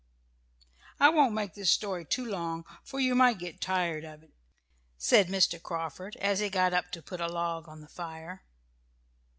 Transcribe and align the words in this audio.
"I 0.99 1.09
won't 1.09 1.35
make 1.35 1.53
this 1.53 1.69
story 1.69 2.05
too 2.05 2.25
long, 2.25 2.65
for 2.83 2.99
you 2.99 3.13
might 3.13 3.37
get 3.37 3.61
tired 3.61 4.03
of 4.03 4.23
it," 4.23 4.31
said 4.97 5.27
Mr. 5.27 5.61
Carford, 5.61 6.15
as 6.15 6.39
he 6.39 6.49
got 6.49 6.73
up 6.73 6.89
to 6.93 7.03
put 7.03 7.21
a 7.21 7.27
log 7.27 7.67
on 7.69 7.81
the 7.81 7.87
fire. 7.87 8.41